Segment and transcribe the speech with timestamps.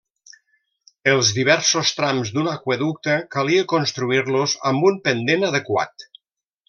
[1.11, 6.09] Els diversos trams d'un aqüeducte calia construir-los amb un pendent adequat.